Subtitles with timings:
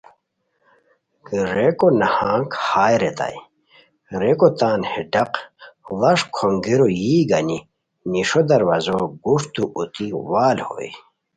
[1.55, 3.39] ریکو نہنگ ہائے ریتائے!
[4.21, 5.33] ریکو تان ہے ڈاق
[5.99, 7.57] ڑاݰ کھونگیرو یی گانی
[8.11, 10.89] نیݰیو دروازو گوݯتو اوتی وال ہوئے